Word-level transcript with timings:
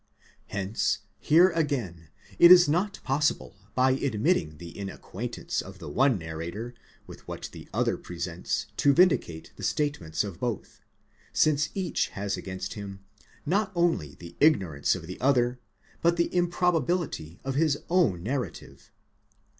Hence 0.47 1.01
here 1.19 1.49
again 1.51 2.09
it 2.39 2.51
is 2.51 2.67
not 2.67 2.99
possible 3.03 3.53
by 3.75 3.91
admitting 3.91 4.57
the 4.57 4.73
inacquaintance 4.75 5.61
of 5.61 5.77
the 5.77 5.89
one 5.91 6.17
narrator 6.17 6.73
with 7.05 7.27
what 7.27 7.49
the 7.51 7.69
other 7.71 7.97
presents 7.97 8.65
to 8.77 8.93
vindicate 8.95 9.51
the 9.57 9.63
statements 9.63 10.23
of 10.23 10.39
both; 10.39 10.81
since 11.33 11.69
each 11.75 12.07
has 12.17 12.35
against 12.35 12.73
him, 12.73 13.01
not 13.45 13.71
only 13.75 14.15
the 14.15 14.35
ignorance 14.39 14.95
of 14.95 15.05
the 15.05 15.21
other, 15.21 15.59
but 16.01 16.17
the 16.17 16.33
improbability 16.35 17.39
of 17.43 17.53
his 17.53 17.77
own 17.87 18.23
narrative. 18.23 18.89